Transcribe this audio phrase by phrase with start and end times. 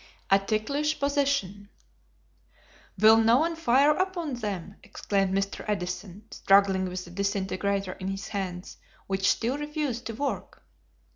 [0.31, 1.69] A Ticklish Position.
[2.97, 5.63] "Will no one fire upon them?" exclaimed Mr.
[5.67, 10.63] Edison, struggling with the disintegrator in his hands, which still refused to work.